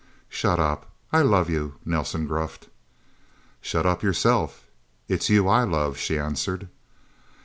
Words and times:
"Shut 0.29 0.59
up 0.59 0.89
I 1.13 1.21
love 1.21 1.47
you," 1.47 1.75
Nelsen 1.85 2.25
gruffed. 2.25 2.69
"Shut 3.61 3.85
up 3.85 4.01
yourself 4.01 4.65
it's 5.07 5.29
you 5.29 5.47
I 5.47 5.61
love," 5.63 5.95
she 5.99 6.17
answered. 6.17 6.69